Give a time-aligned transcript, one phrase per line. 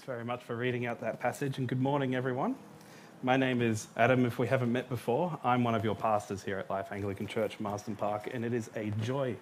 [0.00, 2.54] Thanks very much for reading out that passage, and good morning, everyone.
[3.22, 4.24] My name is Adam.
[4.24, 7.60] If we haven't met before, I'm one of your pastors here at Life Anglican Church,
[7.60, 9.36] Marsden Park, and it is a joy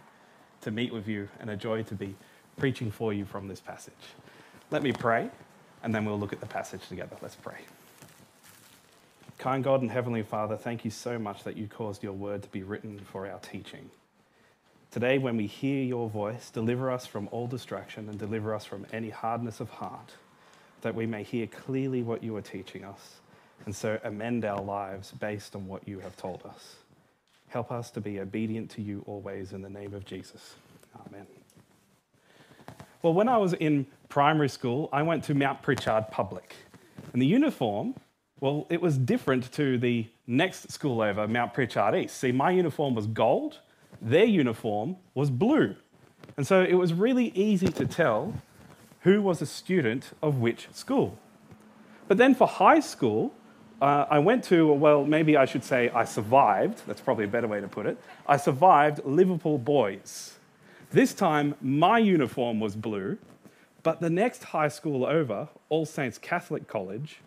[0.63, 2.17] to meet with you and a joy to be
[2.57, 3.93] preaching for you from this passage.
[4.73, 5.31] Let me pray,
[5.85, 7.17] and then we'll look at the passage together.
[7.23, 7.61] Let's pray.
[9.39, 12.49] Kind God and Heavenly Father, thank you so much that you caused your word to
[12.49, 13.91] be written for our teaching.
[14.91, 18.87] Today, when we hear your voice, deliver us from all distraction and deliver us from
[18.93, 20.15] any hardness of heart
[20.83, 23.21] that we may hear clearly what you are teaching us,
[23.67, 26.77] and so amend our lives based on what you have told us.
[27.49, 30.55] Help us to be obedient to you always in the name of Jesus.
[31.07, 31.27] Amen.
[33.03, 36.55] Well, when I was in primary school, I went to Mount Pritchard Public.
[37.13, 37.95] And the uniform,
[38.41, 42.19] well, it was different to the next school over, Mount Pritchard East.
[42.19, 43.61] See, my uniform was gold,
[44.03, 45.75] their uniform was blue.
[46.37, 48.35] And so it was really easy to tell
[49.09, 51.19] who was a student of which school.
[52.09, 53.33] But then for high school,
[53.81, 57.49] uh, I went to, well, maybe I should say I survived, that's probably a better
[57.49, 57.97] way to put it.
[58.27, 60.35] I survived Liverpool Boys.
[60.91, 63.17] This time, my uniform was blue,
[63.83, 67.21] but the next high school over, All Saints Catholic College,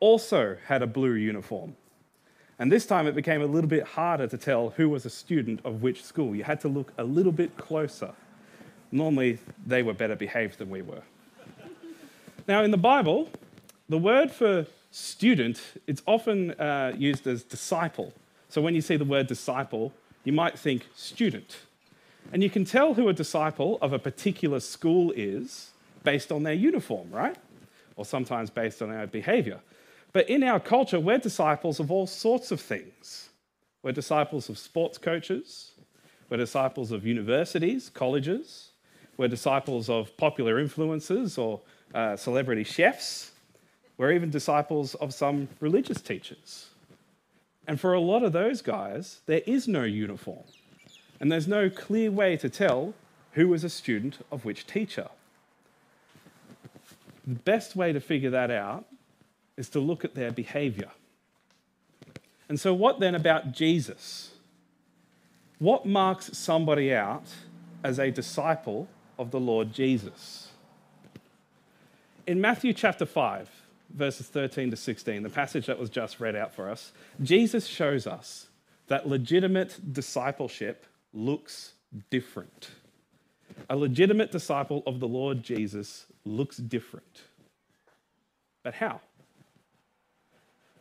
[0.00, 1.76] also had a blue uniform.
[2.58, 5.60] And this time it became a little bit harder to tell who was a student
[5.66, 6.34] of which school.
[6.34, 8.14] You had to look a little bit closer.
[8.90, 11.02] Normally, they were better behaved than we were.
[12.48, 13.28] Now, in the Bible,
[13.88, 18.12] the word for student, it's often uh, used as disciple.
[18.48, 21.56] So when you see the word disciple, you might think student.
[22.32, 25.70] And you can tell who a disciple of a particular school is
[26.04, 27.36] based on their uniform, right?
[27.96, 29.58] Or sometimes based on their behavior.
[30.12, 33.30] But in our culture, we're disciples of all sorts of things.
[33.82, 35.72] We're disciples of sports coaches,
[36.30, 38.70] we're disciples of universities, colleges,
[39.16, 41.60] we're disciples of popular influences or
[41.94, 43.32] uh, celebrity chefs.
[43.96, 46.68] We're even disciples of some religious teachers.
[47.66, 50.44] And for a lot of those guys, there is no uniform.
[51.18, 52.94] And there's no clear way to tell
[53.32, 55.08] who is a student of which teacher.
[57.26, 58.84] The best way to figure that out
[59.56, 60.90] is to look at their behavior.
[62.48, 64.32] And so, what then about Jesus?
[65.58, 67.24] What marks somebody out
[67.82, 68.88] as a disciple
[69.18, 70.45] of the Lord Jesus?
[72.26, 73.48] In Matthew chapter 5,
[73.94, 76.92] verses 13 to 16, the passage that was just read out for us,
[77.22, 78.48] Jesus shows us
[78.88, 81.74] that legitimate discipleship looks
[82.10, 82.70] different.
[83.70, 87.22] A legitimate disciple of the Lord Jesus looks different.
[88.64, 89.00] But how?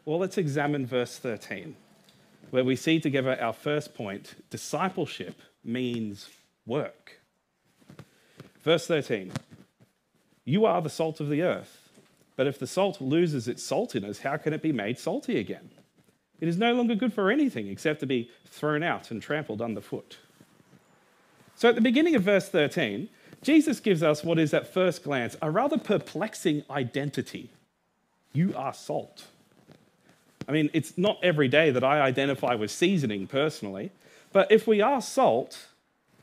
[0.03, 1.75] Well, let's examine verse 13,
[2.49, 6.27] where we see together our first point discipleship means
[6.65, 7.19] work.
[8.63, 9.31] Verse 13
[10.45, 11.89] you are the salt of the earth.
[12.35, 15.69] But if the salt loses its saltiness, how can it be made salty again?
[16.39, 20.17] It is no longer good for anything except to be thrown out and trampled underfoot.
[21.55, 23.09] So at the beginning of verse 13,
[23.41, 27.49] Jesus gives us what is at first glance a rather perplexing identity.
[28.33, 29.25] You are salt.
[30.47, 33.91] I mean, it's not every day that I identify with seasoning personally,
[34.33, 35.67] but if we are salt,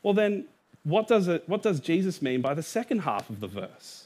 [0.03, 0.45] well, then
[0.83, 4.02] what does, it, what does Jesus mean by the second half of the verse?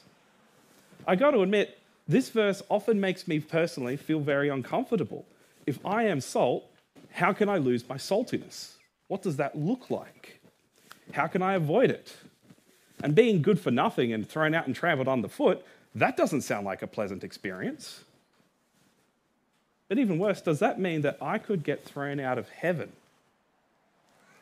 [1.08, 5.24] I got to admit, this verse often makes me personally feel very uncomfortable.
[5.66, 6.70] If I am salt,
[7.12, 8.74] how can I lose my saltiness?
[9.08, 10.38] What does that look like?
[11.12, 12.14] How can I avoid it?
[13.02, 15.64] And being good for nothing and thrown out and trampled underfoot,
[15.94, 18.04] that doesn't sound like a pleasant experience.
[19.88, 22.92] But even worse, does that mean that I could get thrown out of heaven?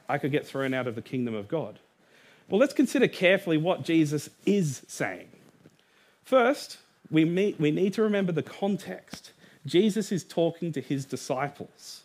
[0.09, 1.79] I could get thrown out of the kingdom of God?
[2.49, 5.29] Well, let's consider carefully what Jesus is saying.
[6.27, 6.79] First,
[7.09, 9.31] we, meet, we need to remember the context.
[9.65, 12.03] Jesus is talking to his disciples.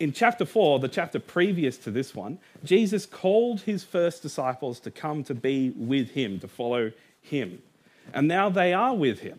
[0.00, 4.90] In chapter 4, the chapter previous to this one, Jesus called his first disciples to
[4.90, 6.90] come to be with him, to follow
[7.22, 7.62] him.
[8.12, 9.38] And now they are with him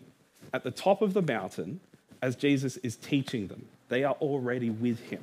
[0.54, 1.80] at the top of the mountain
[2.22, 3.66] as Jesus is teaching them.
[3.90, 5.22] They are already with him.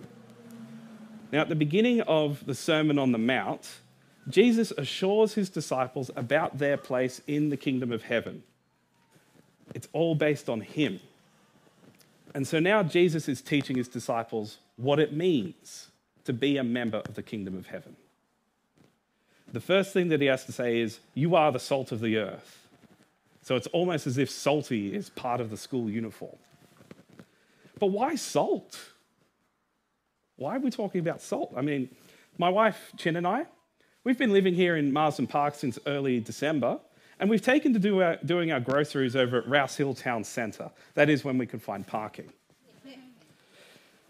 [1.32, 3.80] Now, at the beginning of the Sermon on the Mount,
[4.28, 8.44] Jesus assures his disciples about their place in the kingdom of heaven.
[9.74, 11.00] It's all based on him.
[12.34, 15.88] And so now Jesus is teaching his disciples what it means
[16.26, 17.96] to be a member of the kingdom of heaven.
[19.52, 22.18] The first thing that he has to say is, You are the salt of the
[22.18, 22.68] earth.
[23.42, 26.38] So it's almost as if salty is part of the school uniform.
[27.80, 28.80] But why salt?
[30.36, 31.54] Why are we talking about salt?
[31.58, 31.90] I mean,
[32.38, 33.46] my wife, Chin, and I,
[34.04, 36.80] we've been living here in Marsden Park since early December,
[37.20, 40.72] And we've taken to do our, doing our groceries over at Rouse Hill Town Centre.
[40.94, 42.32] That is when we can find parking.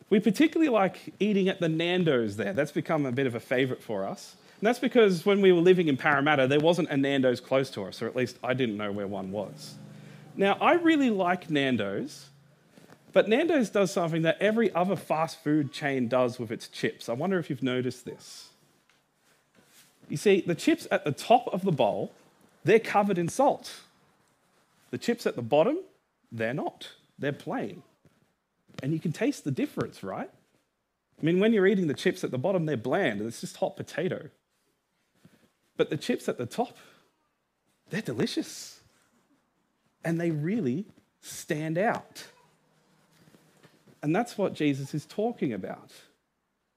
[0.09, 2.53] We particularly like eating at the Nando's there.
[2.53, 4.35] That's become a bit of a favourite for us.
[4.59, 7.83] And that's because when we were living in Parramatta, there wasn't a Nando's close to
[7.85, 9.75] us, or at least I didn't know where one was.
[10.35, 12.29] Now, I really like Nando's,
[13.13, 17.07] but Nando's does something that every other fast food chain does with its chips.
[17.07, 18.49] I wonder if you've noticed this.
[20.09, 22.11] You see, the chips at the top of the bowl,
[22.63, 23.71] they're covered in salt.
[24.91, 25.79] The chips at the bottom,
[26.31, 26.89] they're not.
[27.17, 27.83] They're plain.
[28.81, 30.29] And you can taste the difference, right?
[31.21, 33.75] I mean, when you're eating the chips at the bottom, they're bland it's just hot
[33.75, 34.29] potato.
[35.75, 36.77] But the chips at the top,
[37.89, 38.79] they're delicious.
[40.03, 40.85] And they really
[41.21, 42.25] stand out.
[44.01, 45.91] And that's what Jesus is talking about.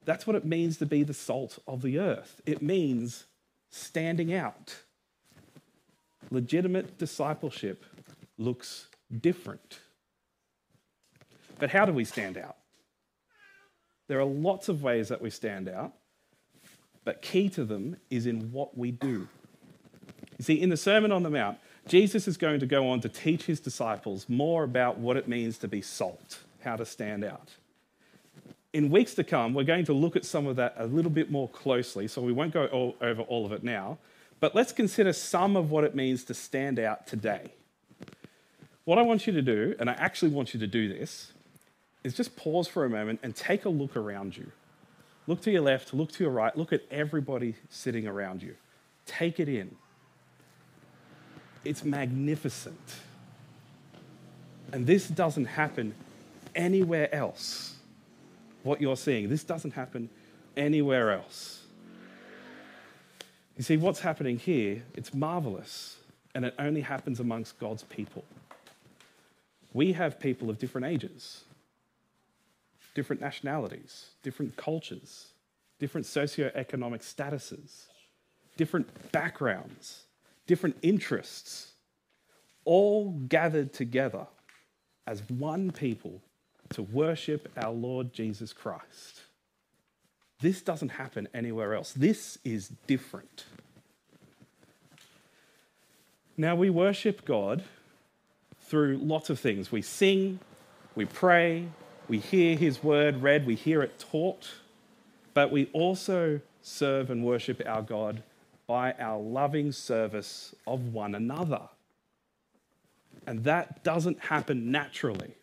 [0.05, 2.41] That's what it means to be the salt of the earth.
[2.45, 3.25] It means
[3.71, 4.77] standing out.
[6.33, 7.85] Legitimate discipleship
[8.39, 8.89] looks
[9.21, 9.81] different.
[11.59, 12.57] But how do we stand out?
[14.09, 15.93] There are lots of ways that we stand out,
[17.05, 19.29] but key to them is in what we do.
[20.39, 23.11] You see, in the Sermon on the Mount, Jesus is going to go on to
[23.11, 27.51] teach his disciples more about what it means to be salt, how to stand out.
[28.73, 31.31] In weeks to come, we're going to look at some of that a little bit
[31.31, 33.99] more closely, so we won't go all, over all of it now,
[34.43, 37.53] but let's consider some of what it means to stand out today.
[38.83, 41.31] What I want you to do, and I actually want you to do this,
[42.03, 44.51] is just pause for a moment and take a look around you.
[45.29, 48.57] Look to your left, look to your right, look at everybody sitting around you.
[49.07, 49.77] Take it in.
[51.65, 52.97] It's magnificent.
[54.73, 55.95] And this doesn't happen
[56.57, 57.77] anywhere else.
[58.65, 60.11] What you're seeing, this doesn't happen
[60.57, 61.62] anywhere else.
[63.57, 65.99] You see, what's happening here, it's marvelous,
[66.35, 68.25] and it only happens amongst God's people.
[69.75, 71.45] We have people of different ages
[72.95, 75.29] different nationalities, different cultures,
[75.79, 77.87] different socioeconomic statuses,
[78.59, 80.03] different backgrounds,
[80.47, 81.73] different interests,
[82.67, 84.27] all gathered together
[85.07, 86.21] as one people
[86.71, 89.23] to worship our Lord Jesus Christ.
[90.43, 91.93] This doesn't happen anywhere else.
[91.93, 93.45] This is different.
[96.37, 97.63] Now, we worship God
[98.61, 99.71] through lots of things.
[99.71, 100.41] We sing,
[100.97, 101.69] we pray,
[102.09, 104.51] we hear his word read, we hear it taught,
[105.33, 108.25] but we also serve and worship our God
[108.67, 111.69] by our loving service of one another.
[113.29, 115.37] And that doesn't happen naturally,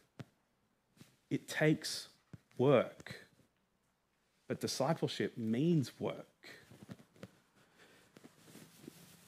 [1.30, 2.10] it takes
[2.58, 3.29] work.
[4.50, 6.26] But discipleship means work.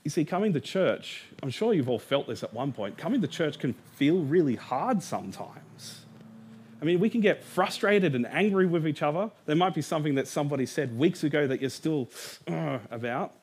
[0.03, 3.21] You see, coming to church, I'm sure you've all felt this at one point, coming
[3.21, 6.06] to church can feel really hard sometimes.
[6.81, 9.29] I mean, we can get frustrated and angry with each other.
[9.45, 12.09] There might be something that somebody said weeks ago that you're still
[12.47, 13.33] uh, about.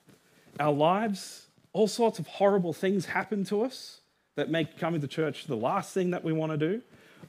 [0.58, 4.00] Our lives, all sorts of horrible things happen to us
[4.34, 6.82] that make coming to church the last thing that we want to do.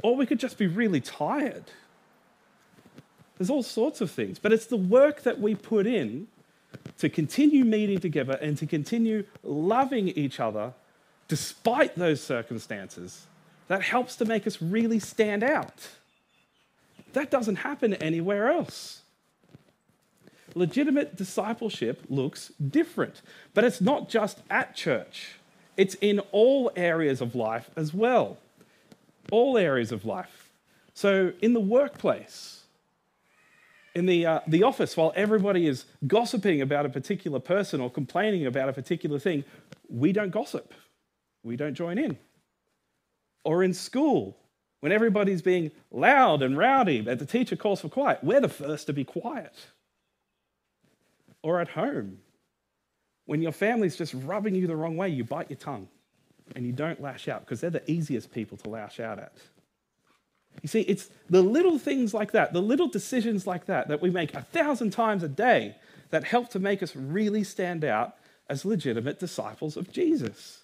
[0.03, 1.65] Or we could just be really tired.
[3.39, 4.37] There's all sorts of things.
[4.37, 6.27] But it's the work that we put in
[6.99, 10.73] to continue meeting together and to continue loving each other
[11.27, 13.27] despite those circumstances
[13.67, 15.87] that helps to make us really stand out.
[17.13, 19.01] That doesn't happen anywhere else.
[20.55, 23.21] Legitimate discipleship looks different,
[23.53, 25.35] but it's not just at church,
[25.77, 28.37] it's in all areas of life as well.
[29.31, 30.49] All areas of life.
[30.95, 32.58] So, in the workplace,
[33.99, 38.45] in the, uh, the office, while everybody is gossiping about a particular person or complaining
[38.45, 39.43] about a particular thing,
[39.89, 40.73] we don't gossip.
[41.43, 42.17] We don't join in.
[43.43, 44.37] Or in school,
[44.79, 48.87] when everybody's being loud and rowdy, but the teacher calls for quiet, we're the first
[48.87, 49.53] to be quiet.
[51.43, 52.19] Or at home,
[53.25, 55.89] when your family's just rubbing you the wrong way, you bite your tongue
[56.55, 59.33] and you don't lash out because they're the easiest people to lash out at.
[60.61, 64.09] You see, it's the little things like that, the little decisions like that, that we
[64.09, 65.75] make a thousand times a day
[66.09, 68.15] that help to make us really stand out
[68.49, 70.63] as legitimate disciples of Jesus.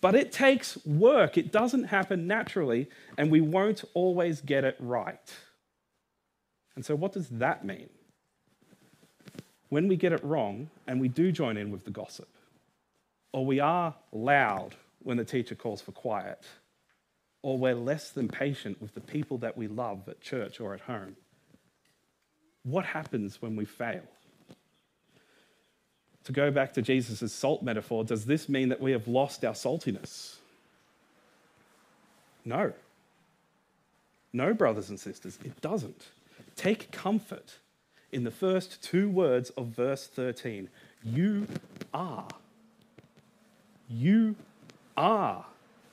[0.00, 1.36] But it takes work.
[1.36, 2.88] It doesn't happen naturally,
[3.18, 5.34] and we won't always get it right.
[6.74, 7.88] And so, what does that mean?
[9.68, 12.28] When we get it wrong and we do join in with the gossip,
[13.32, 16.44] or we are loud when the teacher calls for quiet,
[17.42, 20.80] or we're less than patient with the people that we love at church or at
[20.80, 21.16] home,
[22.64, 24.02] what happens when we fail?
[26.26, 29.54] to go back to Jesus' salt metaphor, does this mean that we have lost our
[29.54, 30.34] saltiness?
[32.44, 32.72] No.
[34.32, 36.08] No, brothers and sisters, it doesn't.
[36.56, 37.58] Take comfort
[38.10, 40.68] in the first two words of verse 13.
[41.04, 41.46] You
[41.94, 42.26] are.
[43.88, 44.34] You
[44.96, 45.46] are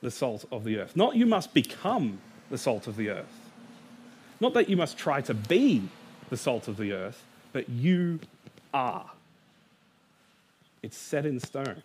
[0.04, 0.94] the salt of the earth.
[0.94, 2.18] Not you must become
[2.50, 3.50] the salt of the earth.
[4.38, 5.88] Not that you must try to be
[6.28, 8.20] the salt of the earth, but you
[8.74, 9.10] are.
[10.82, 11.82] It's set in stone.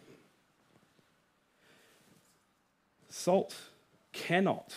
[3.07, 3.55] Salt
[4.11, 4.75] cannot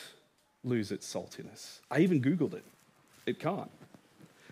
[0.62, 1.80] lose its saltiness.
[1.90, 2.64] I even Googled it.
[3.26, 3.72] It can't.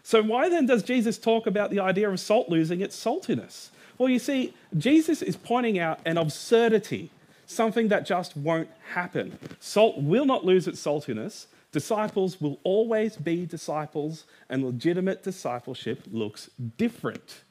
[0.02, 3.68] So, why then does Jesus talk about the idea of salt losing its saltiness?
[3.98, 7.10] Well, you see, Jesus is pointing out an absurdity,
[7.50, 9.36] something that just won't happen.
[9.58, 11.46] Salt will not lose its saltiness.
[11.72, 17.42] Disciples will always be disciples, and legitimate discipleship looks different.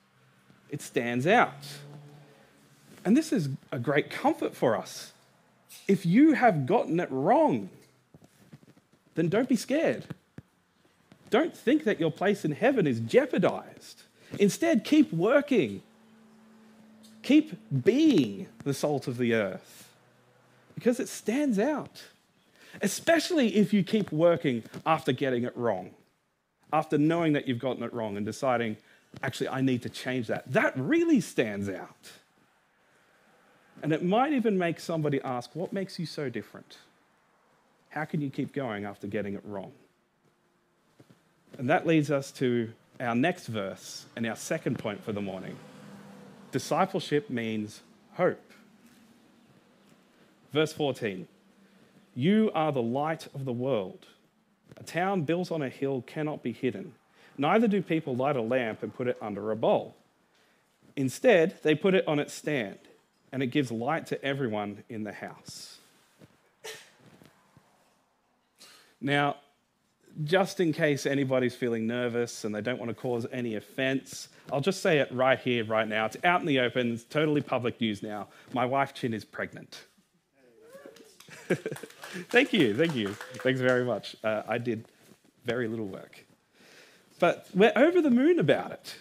[0.70, 1.68] It stands out.
[3.04, 5.14] And this is a great comfort for us.
[5.88, 7.70] If you have gotten it wrong,
[9.16, 10.06] then don't be scared.
[11.30, 14.04] Don't think that your place in heaven is jeopardized.
[14.38, 15.82] Instead, keep working.
[17.22, 19.89] Keep being the salt of the earth
[20.80, 22.02] because it stands out,
[22.82, 25.92] especially if you keep working after getting it wrong,
[26.72, 28.78] after knowing that you've gotten it wrong and deciding,
[29.22, 30.50] actually, I need to change that.
[30.54, 32.12] That really stands out.
[33.84, 36.78] And it might even make somebody ask, What makes you so different?
[37.90, 39.74] How can you keep going after getting it wrong?
[41.58, 42.72] And that leads us to
[43.02, 45.58] our next verse and our second point for the morning.
[46.52, 47.82] Discipleship means
[48.14, 48.49] hope.
[50.52, 51.28] Verse 14
[52.16, 54.08] You are the light of the world.
[54.78, 56.94] A town built on a hill cannot be hidden.
[57.38, 59.96] Neither do people light a lamp and put it under a bowl.
[60.96, 62.78] Instead, they put it on its stand
[63.32, 65.78] and it gives light to everyone in the house.
[69.02, 69.38] Now,
[70.24, 74.60] just in case anybody's feeling nervous and they don't want to cause any offense, I'll
[74.60, 76.06] just say it right here, right now.
[76.06, 78.28] It's out in the open, it's totally public news now.
[78.54, 79.86] My wife, Chin, is pregnant.
[82.30, 83.10] thank you, thank you.
[83.44, 84.16] Thanks very much.
[84.24, 84.86] Uh, I did
[85.46, 86.26] very little work.
[87.20, 88.96] But we're over the moon about it.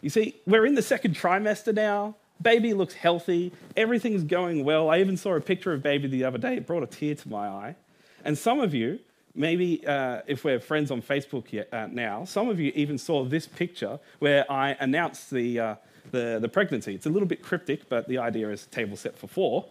[0.00, 2.16] You see, we're in the second trimester now.
[2.40, 3.52] Baby looks healthy.
[3.76, 4.90] Everything's going well.
[4.90, 6.56] I even saw a picture of baby the other day.
[6.56, 7.76] It brought a tear to my eye.
[8.24, 9.00] And some of you,
[9.34, 13.24] maybe uh, if we're friends on Facebook yet, uh, now, some of you even saw
[13.24, 15.74] this picture where I announced the, uh,
[16.12, 16.94] the, the, pregnancy.
[16.94, 19.66] It's a little bit cryptic, but the idea is table set for four.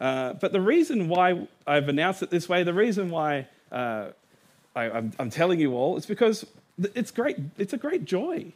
[0.00, 4.08] Uh, but the reason why I've announced it this way, the reason why uh,
[4.74, 4.86] I,
[5.18, 6.46] am telling you all, is because
[6.94, 7.36] it's great.
[7.58, 8.52] It's a great joy.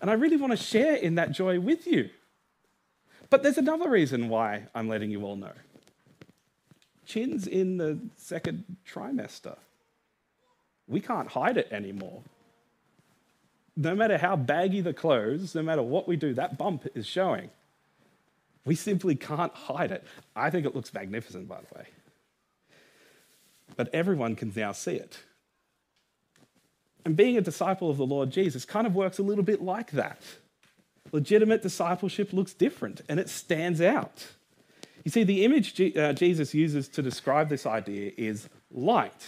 [0.00, 2.08] And I really want to share in that joy with you.
[3.30, 5.52] But there's another reason why I'm letting you all know.
[7.04, 9.56] Chin's in the second trimester.
[10.86, 12.22] We can't hide it anymore.
[13.76, 17.50] No matter how baggy the clothes, no matter what we do, that bump is showing.
[18.64, 20.04] We simply can't hide it.
[20.36, 21.86] I think it looks magnificent, by the way.
[23.76, 25.18] But everyone can now see it.
[27.04, 29.92] And being a disciple of the Lord Jesus kind of works a little bit like
[29.92, 30.20] that
[31.12, 34.26] legitimate discipleship looks different and it stands out.
[35.04, 39.26] You see, the image uh, Jesus uses to describe this idea is light.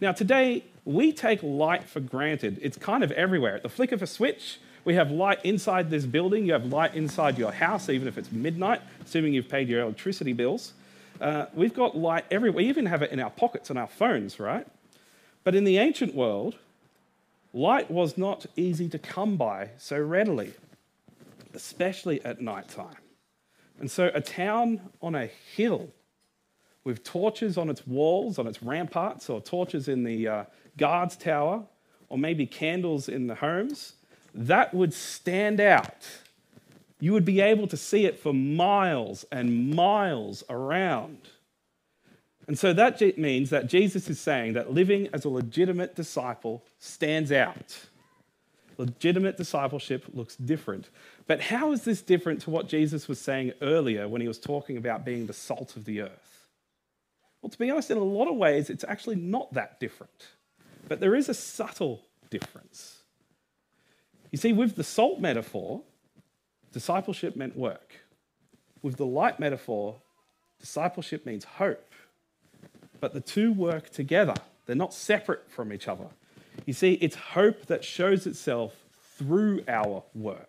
[0.00, 2.58] Now, today, we take light for granted.
[2.60, 3.54] It's kind of everywhere.
[3.54, 6.46] At the flick of a switch, we have light inside this building.
[6.46, 10.32] You have light inside your house, even if it's midnight, assuming you've paid your electricity
[10.32, 10.72] bills.
[11.20, 12.64] Uh, we've got light everywhere.
[12.64, 14.66] We even have it in our pockets and our phones, right?
[15.44, 16.56] But in the ancient world,
[17.52, 20.54] light was not easy to come by so readily
[21.54, 22.96] especially at night time.
[23.78, 25.88] And so, a town on a hill
[26.84, 30.44] with torches on its walls, on its ramparts, or torches in the uh,
[30.76, 31.64] guard's tower,
[32.08, 33.94] or maybe candles in the homes,
[34.34, 36.06] that would stand out.
[37.00, 41.18] You would be able to see it for miles and miles around.
[42.46, 47.30] And so that means that Jesus is saying that living as a legitimate disciple stands
[47.30, 47.86] out.
[48.78, 50.88] Legitimate discipleship looks different.
[51.26, 54.76] But how is this different to what Jesus was saying earlier when he was talking
[54.76, 56.46] about being the salt of the earth?
[57.40, 60.28] Well, to be honest, in a lot of ways, it's actually not that different.
[60.88, 63.01] But there is a subtle difference.
[64.32, 65.82] You see, with the salt metaphor,
[66.72, 68.00] discipleship meant work.
[68.82, 69.96] With the light metaphor,
[70.58, 71.92] discipleship means hope.
[72.98, 74.34] But the two work together,
[74.66, 76.06] they're not separate from each other.
[76.66, 78.74] You see, it's hope that shows itself
[79.16, 80.48] through our work.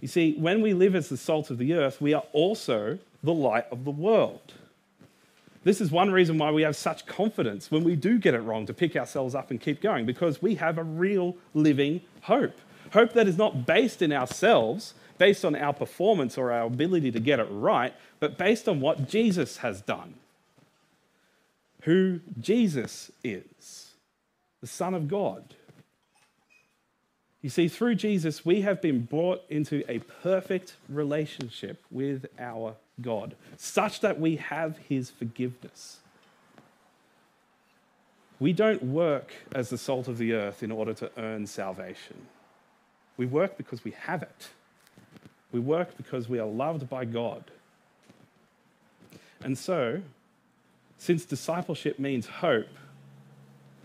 [0.00, 3.32] You see, when we live as the salt of the earth, we are also the
[3.32, 4.54] light of the world.
[5.66, 8.66] This is one reason why we have such confidence when we do get it wrong
[8.66, 12.56] to pick ourselves up and keep going, because we have a real living hope.
[12.92, 17.18] Hope that is not based in ourselves, based on our performance or our ability to
[17.18, 20.14] get it right, but based on what Jesus has done.
[21.82, 23.94] Who Jesus is,
[24.60, 25.56] the Son of God.
[27.42, 33.34] You see, through Jesus, we have been brought into a perfect relationship with our God,
[33.56, 35.98] such that we have his forgiveness.
[38.38, 42.26] We don't work as the salt of the earth in order to earn salvation.
[43.16, 44.48] We work because we have it.
[45.52, 47.44] We work because we are loved by God.
[49.42, 50.02] And so,
[50.98, 52.66] since discipleship means hope,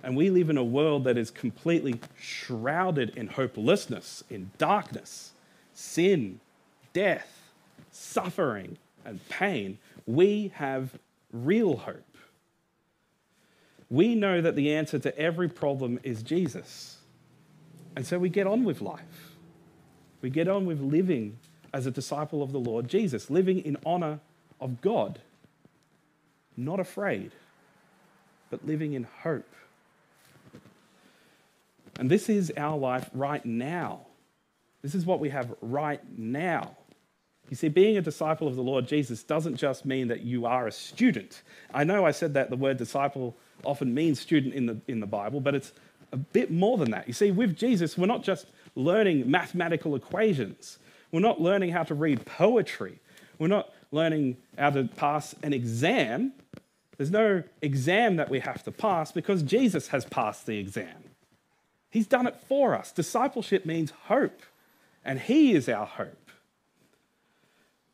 [0.04, 5.32] and we live in a world that is completely shrouded in hopelessness, in darkness,
[5.74, 6.40] sin,
[6.94, 7.52] death,
[7.92, 10.98] suffering, and pain, we have
[11.32, 12.06] real hope.
[13.90, 16.98] We know that the answer to every problem is Jesus.
[17.96, 19.36] And so we get on with life.
[20.22, 21.38] We get on with living
[21.74, 24.20] as a disciple of the Lord Jesus, living in honor
[24.60, 25.20] of God,
[26.56, 27.32] not afraid,
[28.50, 29.48] but living in hope.
[32.00, 34.02] And this is our life right now.
[34.82, 36.78] This is what we have right now.
[37.52, 40.68] You see, being a disciple of the Lord Jesus doesn't just mean that you are
[40.68, 41.42] a student.
[41.74, 45.06] I know I said that the word disciple often means student in the, in the
[45.06, 45.74] Bible, but it's
[46.14, 47.10] a bit more than that.
[47.10, 50.80] You see, with Jesus, we're not just learning mathematical equations,
[51.12, 53.00] we're not learning how to read poetry,
[53.38, 56.32] we're not learning how to pass an exam.
[56.96, 61.04] There's no exam that we have to pass because Jesus has passed the exam.
[61.90, 62.94] He's done it for us.
[62.94, 64.42] Discipleship means hope,
[65.04, 66.21] and He is our hope.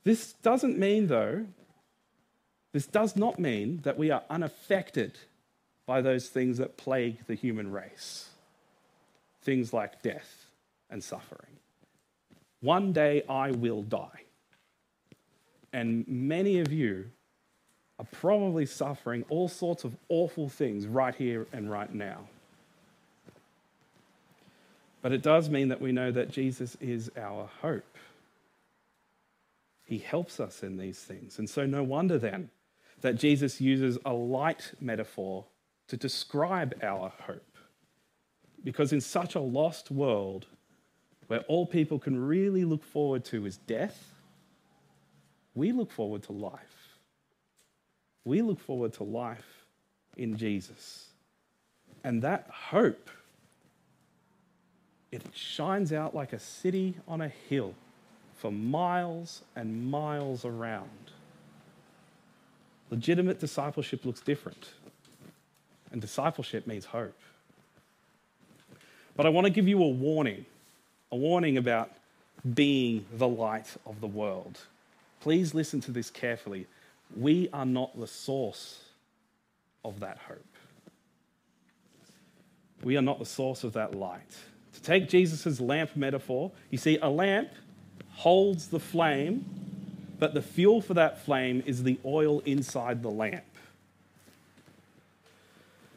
[0.07, 1.47] This doesn't mean, though,
[2.71, 5.17] this does not mean that we are unaffected
[5.85, 8.29] by those things that plague the human race
[9.41, 10.45] things like death
[10.89, 11.51] and suffering.
[12.61, 14.21] One day I will die.
[15.73, 17.09] And many of you
[17.99, 22.29] are probably suffering all sorts of awful things right here and right now.
[25.01, 27.97] But it does mean that we know that Jesus is our hope.
[29.87, 31.39] He helps us in these things.
[31.39, 32.49] And so, no wonder then
[32.99, 35.45] that Jesus uses a light metaphor
[35.87, 37.57] to describe our hope.
[38.65, 40.45] Because in such a lost world,
[41.27, 44.11] where all people can really look forward to is death,
[45.55, 46.97] we look forward to life.
[48.25, 49.65] We look forward to life
[50.17, 51.11] in Jesus.
[52.03, 53.09] And that hope
[55.13, 57.73] it shines out like a city on a hill
[58.37, 60.89] for miles and miles around.
[62.89, 64.69] Legitimate discipleship looks different,
[65.91, 67.19] and discipleship means hope.
[69.15, 70.45] But I want to give you a warning
[71.11, 71.91] a warning about
[72.53, 74.59] being the light of the world.
[75.21, 76.67] Please listen to this carefully.
[77.15, 78.79] We are not the source
[79.83, 80.43] of that hope.
[82.83, 84.35] We are not the source of that light.
[84.73, 87.49] To take Jesus' lamp metaphor, you see, a lamp
[88.17, 89.45] holds the flame,
[90.17, 93.43] but the fuel for that flame is the oil inside the lamp.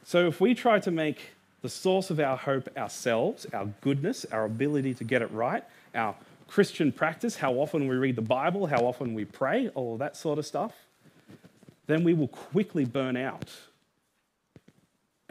[0.04, 1.18] So if we try to make
[1.62, 6.14] the source of our hope ourselves, our goodness, our ability to get it right, our
[6.46, 10.38] Christian practice, how often we read the Bible, how often we pray, all that sort
[10.38, 10.74] of stuff,
[11.87, 13.50] then we will quickly burn out.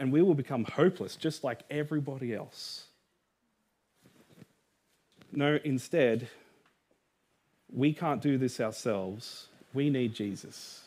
[0.00, 2.86] And we will become hopeless, just like everybody else.
[5.30, 6.28] No, instead,
[7.74, 9.48] we can't do this ourselves.
[9.72, 10.82] We need Jesus.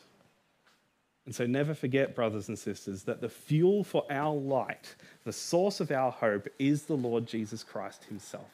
[1.26, 5.80] And so never forget, brothers and sisters, that the fuel for our light, the source
[5.80, 8.50] of our hope, is the Lord Jesus Christ Himself.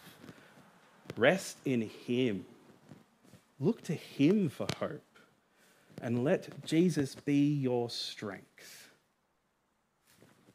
[1.18, 2.46] Rest in Him.
[3.60, 5.02] Look to Him for hope.
[6.02, 8.90] And let Jesus be your strength.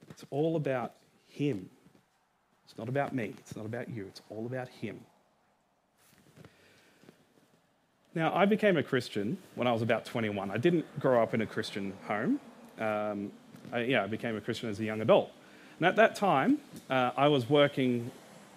[0.09, 0.95] It's all about
[1.27, 1.69] Him.
[2.65, 3.35] It's not about me.
[3.39, 4.07] It's not about you.
[4.07, 5.01] It's all about Him.
[8.15, 10.51] Now, I became a Christian when I was about 21.
[10.51, 12.39] I didn't grow up in a Christian home.
[12.79, 13.33] Um,
[13.73, 15.33] I, yeah, I became a Christian as a young adult.
[15.79, 18.13] And at that time, uh, I was working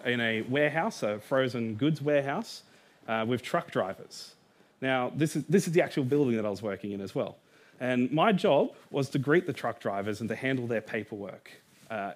[0.06, 2.62] in a warehouse, a frozen goods warehouse,
[3.08, 4.36] uh, with truck drivers.
[4.80, 7.38] Now, this is, this is the actual building that I was working in as well.
[7.80, 11.50] And my job was to greet the truck drivers and to handle their paperwork.
[11.90, 12.12] Uh,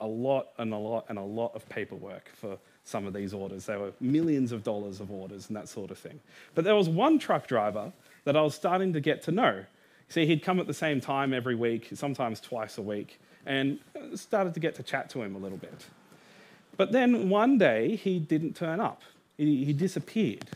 [0.00, 3.66] a lot and a lot and a lot of paperwork for some of these orders.
[3.66, 6.20] They were millions of dollars of orders and that sort of thing.
[6.54, 7.92] But there was one truck driver
[8.24, 9.64] that I was starting to get to know.
[10.08, 13.78] See, he'd come at the same time every week, sometimes twice a week, and
[14.14, 15.86] started to get to chat to him a little bit.
[16.76, 19.02] But then one day he didn't turn up.
[19.38, 20.46] He, he disappeared.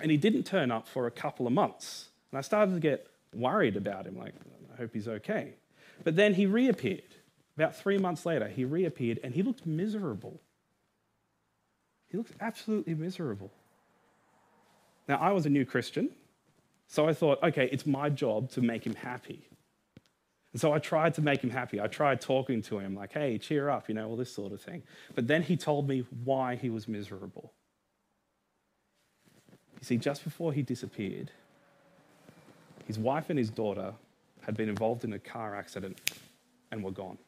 [0.00, 2.08] And he didn't turn up for a couple of months.
[2.32, 4.34] And I started to get worried about him, like,
[4.72, 5.54] I hope he's okay.
[6.02, 7.02] But then he reappeared.
[7.56, 10.40] About three months later, he reappeared and he looked miserable.
[12.14, 13.50] He looked absolutely miserable.
[15.08, 16.10] Now, I was a new Christian,
[16.86, 19.48] so I thought, okay, it's my job to make him happy.
[20.52, 21.80] And so I tried to make him happy.
[21.80, 24.60] I tried talking to him, like, hey, cheer up, you know, all this sort of
[24.60, 24.84] thing.
[25.16, 27.52] But then he told me why he was miserable.
[29.80, 31.32] You see, just before he disappeared,
[32.86, 33.92] his wife and his daughter
[34.42, 35.98] had been involved in a car accident
[36.70, 37.18] and were gone.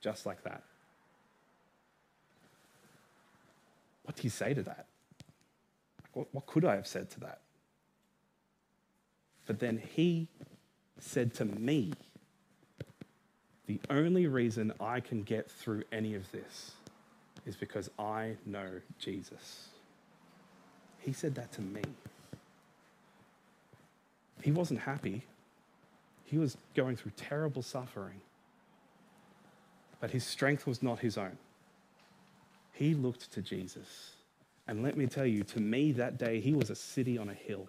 [0.00, 0.62] Just like that.
[4.22, 4.86] You say to that?
[6.12, 7.40] What, what could I have said to that?
[9.46, 10.28] But then he
[10.98, 11.92] said to me,
[13.66, 16.72] The only reason I can get through any of this
[17.46, 19.68] is because I know Jesus.
[20.98, 21.82] He said that to me.
[24.42, 25.24] He wasn't happy.
[26.24, 28.20] He was going through terrible suffering.
[30.00, 31.38] But his strength was not his own.
[32.76, 34.12] He looked to Jesus.
[34.68, 37.34] And let me tell you, to me that day, he was a city on a
[37.34, 37.68] hill.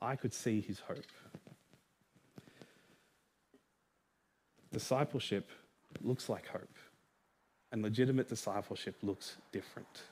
[0.00, 1.04] I could see his hope.
[4.72, 5.48] Discipleship
[6.02, 6.76] looks like hope,
[7.72, 10.02] and legitimate discipleship looks different.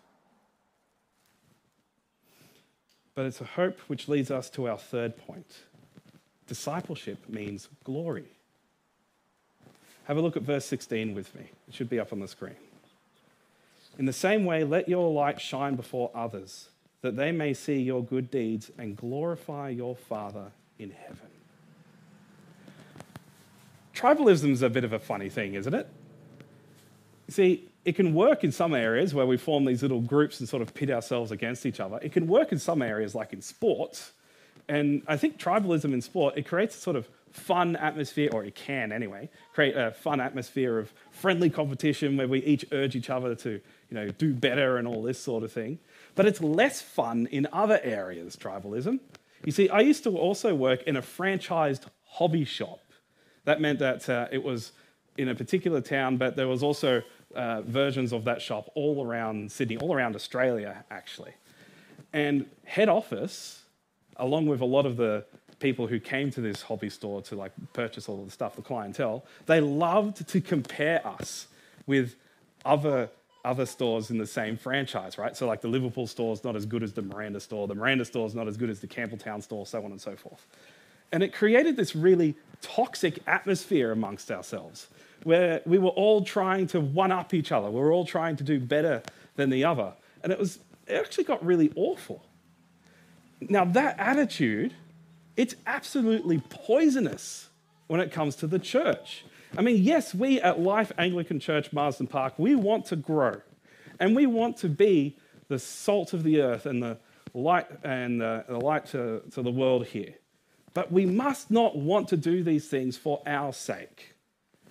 [3.14, 5.64] But it's a hope which leads us to our third point.
[6.46, 8.26] Discipleship means glory.
[10.04, 11.50] Have a look at verse 16 with me.
[11.66, 12.56] It should be up on the screen.
[13.98, 16.68] In the same way, let your light shine before others,
[17.00, 21.28] that they may see your good deeds and glorify your Father in heaven.
[23.94, 25.88] Tribalism is a bit of a funny thing, isn't it?
[27.28, 30.60] See, it can work in some areas where we form these little groups and sort
[30.60, 31.98] of pit ourselves against each other.
[32.02, 34.12] It can work in some areas, like in sports.
[34.68, 38.54] And I think tribalism in sport, it creates a sort of fun atmosphere, or it
[38.54, 43.34] can anyway, create a fun atmosphere of friendly competition where we each urge each other
[43.36, 45.78] to, you know, do better and all this sort of thing.
[46.14, 49.00] But it's less fun in other areas, tribalism.
[49.44, 52.80] You see, I used to also work in a franchised hobby shop.
[53.44, 54.72] That meant that uh, it was
[55.16, 57.02] in a particular town, but there was also
[57.34, 61.32] uh, versions of that shop all around Sydney, all around Australia, actually.
[62.12, 63.62] And head office,
[64.16, 65.24] along with a lot of the
[65.58, 69.24] people who came to this hobby store to like purchase all the stuff, the clientele,
[69.46, 71.46] they loved to compare us
[71.86, 72.14] with
[72.64, 73.10] other
[73.46, 75.36] other stores in the same franchise, right?
[75.36, 78.04] So like the Liverpool store is not as good as the Miranda store, the Miranda
[78.04, 80.46] store is not as good as the Campbelltown store, so on and so forth.
[81.12, 84.88] And it created this really toxic atmosphere amongst ourselves
[85.22, 87.70] where we were all trying to one up each other.
[87.70, 89.02] We were all trying to do better
[89.36, 89.94] than the other.
[90.22, 92.24] And it was it actually got really awful.
[93.40, 94.74] Now that attitude,
[95.36, 97.48] it's absolutely poisonous
[97.86, 99.24] when it comes to the church.
[99.56, 103.40] I mean, yes, we at Life Anglican Church Marsden Park, we want to grow.
[103.98, 105.16] And we want to be
[105.48, 106.98] the salt of the earth and the
[107.34, 110.14] light and the, the light to, to the world here.
[110.74, 114.14] But we must not want to do these things for our sake.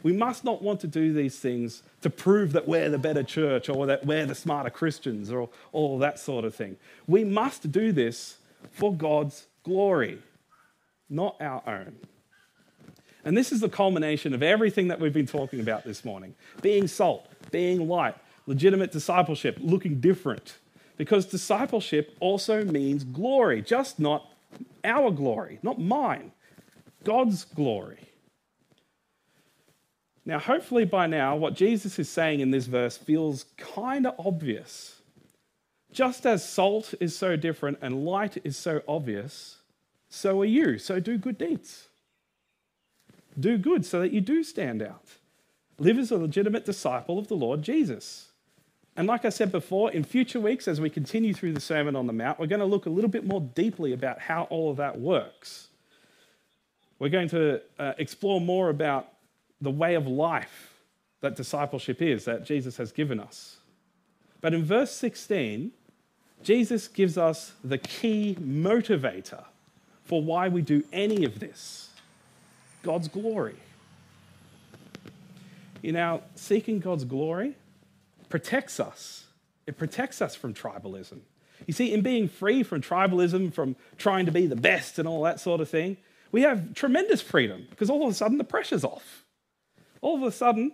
[0.03, 3.69] We must not want to do these things to prove that we're the better church
[3.69, 6.77] or that we're the smarter Christians or all that sort of thing.
[7.07, 8.38] We must do this
[8.71, 10.19] for God's glory,
[11.09, 11.95] not our own.
[13.25, 16.88] And this is the culmination of everything that we've been talking about this morning being
[16.88, 20.59] salt, being light, legitimate discipleship, looking different.
[20.95, 24.31] Because discipleship also means glory, just not
[24.83, 26.31] our glory, not mine,
[27.03, 27.99] God's glory.
[30.23, 35.01] Now, hopefully, by now, what Jesus is saying in this verse feels kind of obvious.
[35.91, 39.57] Just as salt is so different and light is so obvious,
[40.09, 40.77] so are you.
[40.77, 41.89] So do good deeds.
[43.39, 45.03] Do good so that you do stand out.
[45.77, 48.29] Live as a legitimate disciple of the Lord Jesus.
[48.95, 52.07] And like I said before, in future weeks, as we continue through the Sermon on
[52.07, 54.77] the Mount, we're going to look a little bit more deeply about how all of
[54.77, 55.67] that works.
[56.97, 59.09] We're going to uh, explore more about
[59.59, 60.73] the way of life
[61.19, 63.57] that discipleship is, that Jesus has given us.
[64.39, 65.71] But in verse 16,
[66.43, 69.43] Jesus gives us the key motivator
[70.03, 71.84] for why we do any of this
[72.85, 73.55] God's glory.
[75.81, 77.55] You know, seeking God's glory,
[78.29, 79.25] protects us.
[79.67, 81.19] It protects us from tribalism.
[81.65, 85.23] You see, in being free from tribalism, from trying to be the best and all
[85.23, 85.97] that sort of thing,
[86.31, 89.25] we have tremendous freedom because all of a sudden the pressure's off.
[90.01, 90.71] All of a sudden,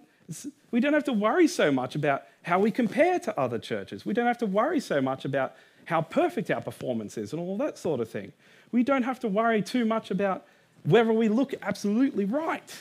[0.71, 4.06] we don't have to worry so much about how we compare to other churches.
[4.06, 7.58] We don't have to worry so much about how perfect our performance is and all
[7.58, 8.34] that sort of thing.
[8.71, 10.45] We don't have to worry too much about
[10.84, 12.78] whether we look absolutely right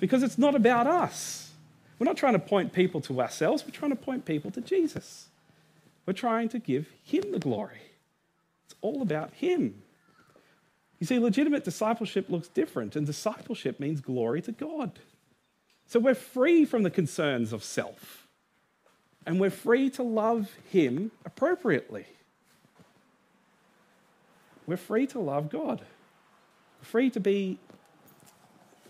[0.00, 1.52] because it's not about us.
[1.98, 5.28] We're not trying to point people to ourselves, we're trying to point people to Jesus.
[6.04, 7.80] We're trying to give Him the glory.
[8.66, 9.82] It's all about Him.
[11.00, 14.98] You see, legitimate discipleship looks different, and discipleship means glory to God.
[15.86, 18.26] So we're free from the concerns of self,
[19.26, 22.06] and we're free to love Him appropriately.
[24.66, 25.82] We're free to love God,
[26.86, 27.58] free to be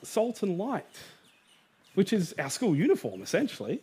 [0.02, 0.86] salt and light,
[1.94, 3.80] which is our school uniform, essentially.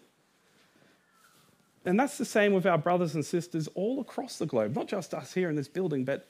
[1.86, 5.14] And that's the same with our brothers and sisters all across the globe, not just
[5.14, 6.28] us here in this building, but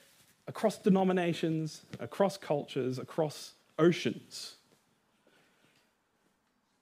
[0.48, 4.56] across denominations, across cultures, across oceans.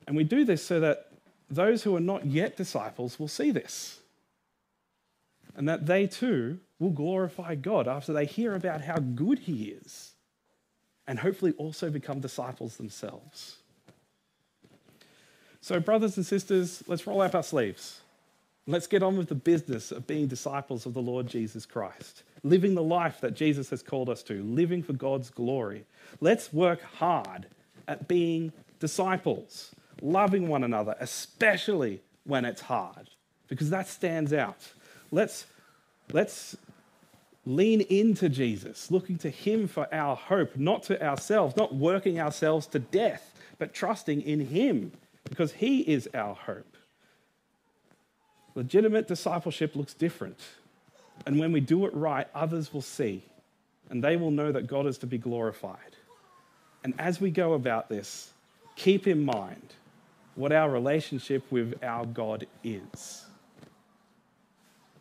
[0.08, 1.12] And we do this so that
[1.50, 4.00] those who are not yet disciples will see this.
[5.56, 10.14] And that they too will glorify God after they hear about how good He is.
[11.12, 13.58] And hopefully also become disciples themselves.
[15.60, 18.00] So, brothers and sisters, let's roll up our sleeves.
[18.66, 22.76] Let's get on with the business of being disciples of the Lord Jesus Christ, living
[22.76, 25.84] the life that Jesus has called us to, living for God's glory.
[26.22, 27.48] Let's work hard
[27.90, 33.10] at being disciples, loving one another, especially when it's hard,
[33.50, 34.66] because that stands out.
[35.12, 35.46] Let's,
[36.14, 36.56] let's
[37.46, 42.68] lean into Jesus, looking to Him for our hope, not to ourselves, not working ourselves
[42.68, 44.92] to death, but trusting in Him,
[45.24, 46.78] because He is our hope.
[48.54, 50.40] Legitimate discipleship looks different.
[51.26, 53.24] And when we do it right, others will see
[53.92, 55.98] and they will know that God is to be glorified.
[56.84, 58.32] And as we go about this,
[58.76, 59.74] keep in mind
[60.36, 63.26] what our relationship with our God is,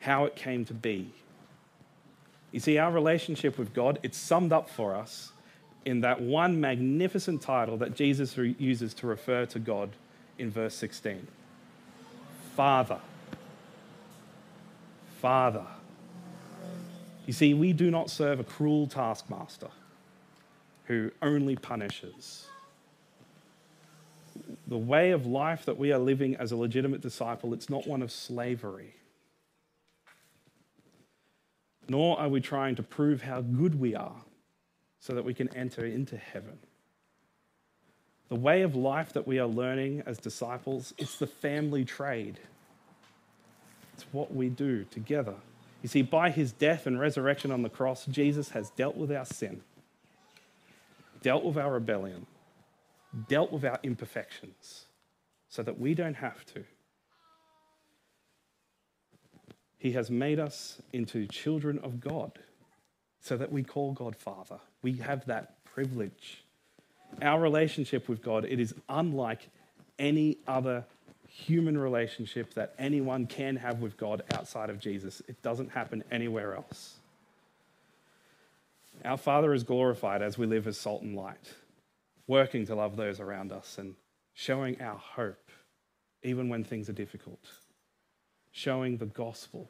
[0.01, 1.13] how it came to be.
[2.53, 5.33] You see, our relationship with God, it's summed up for us
[5.85, 9.91] in that one magnificent title that Jesus uses to refer to God
[10.39, 11.27] in verse 16
[12.57, 12.99] Father.
[15.21, 15.67] Father.
[17.27, 19.69] You see, we do not serve a cruel taskmaster
[20.87, 22.47] who only punishes.
[24.67, 28.03] The way of life that we are living as a legitimate disciple, it's not one
[28.03, 28.95] of slavery.
[31.91, 34.23] Nor are we trying to prove how good we are
[35.01, 36.57] so that we can enter into heaven.
[38.29, 42.39] The way of life that we are learning as disciples, it's the family trade.
[43.95, 45.35] It's what we do together.
[45.83, 49.25] You see, by his death and resurrection on the cross, Jesus has dealt with our
[49.25, 49.63] sin,
[51.23, 52.27] dealt with our rebellion,
[53.27, 54.85] dealt with our imperfections,
[55.49, 56.63] so that we don't have to.
[59.81, 62.39] He has made us into children of God,
[63.21, 64.61] so that we call God Father.
[64.83, 66.45] We have that privilege.
[67.21, 69.49] Our relationship with God, it is unlike
[69.99, 70.85] any other
[71.27, 75.23] human relationship that anyone can have with God outside of Jesus.
[75.29, 76.97] It doesn't happen anywhere else.
[79.05, 81.55] Our Father is glorified as we live as salt and light,
[82.27, 83.95] working to love those around us and
[84.35, 85.51] showing our hope
[86.23, 87.41] even when things are difficult,
[88.53, 89.69] showing the gospel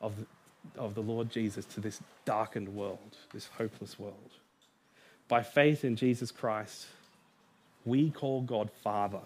[0.00, 4.32] of the, of the Lord Jesus to this darkened world, this hopeless world.
[5.28, 6.86] By faith in Jesus Christ,
[7.84, 9.20] we call God Father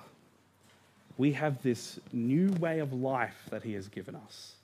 [1.17, 4.55] we have this new way of life that He has given us,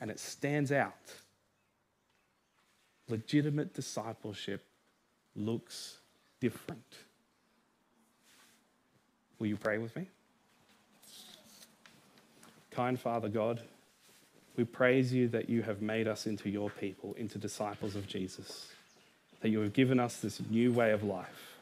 [0.00, 1.12] and it stands out.
[3.08, 4.64] Legitimate discipleship
[5.36, 5.98] looks
[6.40, 6.98] different.
[9.38, 10.08] Will you pray with me?
[12.74, 13.60] Kind Father God,
[14.56, 18.68] we praise you that you have made us into your people, into disciples of Jesus,
[19.40, 21.56] that you have given us this new way of life.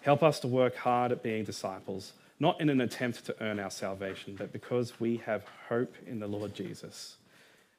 [0.00, 3.70] Help us to work hard at being disciples not in an attempt to earn our
[3.70, 7.16] salvation, but because we have hope in the Lord Jesus.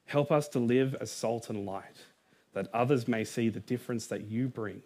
[0.05, 2.05] Help us to live as salt and light,
[2.53, 4.81] that others may see the difference that you bring,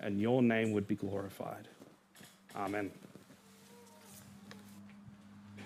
[0.00, 1.68] and your name would be glorified.
[2.56, 2.90] Amen.